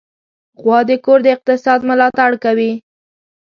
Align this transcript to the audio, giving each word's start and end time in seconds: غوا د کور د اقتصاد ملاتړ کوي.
غوا 0.61 0.79
د 0.89 0.91
کور 1.05 1.19
د 1.23 1.27
اقتصاد 1.35 1.79
ملاتړ 1.89 2.31
کوي. 2.43 2.71